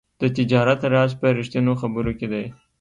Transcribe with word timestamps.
د 0.21 0.23
تجارت 0.37 0.81
راز 0.93 1.11
په 1.19 1.27
رښتیني 1.37 1.73
خبرو 1.81 2.11
کې 2.19 2.27
دی. 2.31 2.45